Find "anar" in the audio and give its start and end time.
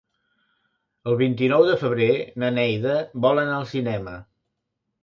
3.47-3.57